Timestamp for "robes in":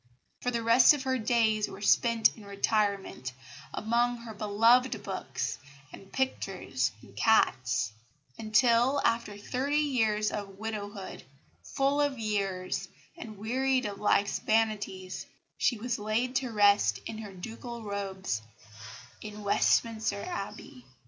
17.83-19.43